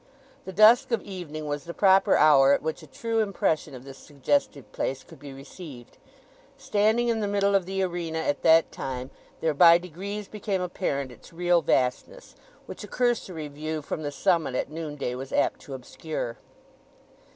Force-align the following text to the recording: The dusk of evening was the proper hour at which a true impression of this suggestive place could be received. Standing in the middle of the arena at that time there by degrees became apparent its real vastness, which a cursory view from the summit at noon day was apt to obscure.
The 0.45 0.51
dusk 0.51 0.89
of 0.91 1.03
evening 1.03 1.45
was 1.45 1.65
the 1.65 1.75
proper 1.75 2.15
hour 2.17 2.53
at 2.53 2.63
which 2.63 2.81
a 2.81 2.87
true 2.87 3.19
impression 3.19 3.75
of 3.75 3.83
this 3.83 3.99
suggestive 3.99 4.71
place 4.71 5.03
could 5.03 5.19
be 5.19 5.31
received. 5.31 5.99
Standing 6.57 7.07
in 7.07 7.19
the 7.19 7.27
middle 7.27 7.53
of 7.53 7.67
the 7.67 7.83
arena 7.83 8.17
at 8.17 8.41
that 8.41 8.71
time 8.71 9.11
there 9.41 9.53
by 9.53 9.77
degrees 9.77 10.27
became 10.27 10.59
apparent 10.59 11.11
its 11.11 11.31
real 11.31 11.61
vastness, 11.61 12.33
which 12.65 12.83
a 12.83 12.87
cursory 12.87 13.47
view 13.47 13.83
from 13.83 14.01
the 14.01 14.11
summit 14.11 14.55
at 14.55 14.71
noon 14.71 14.95
day 14.95 15.13
was 15.13 15.31
apt 15.31 15.59
to 15.59 15.75
obscure. 15.75 16.37